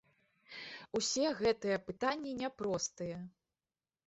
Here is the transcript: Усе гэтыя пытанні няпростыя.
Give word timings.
Усе 0.99 1.27
гэтыя 1.41 1.77
пытанні 1.91 2.31
няпростыя. 2.41 3.21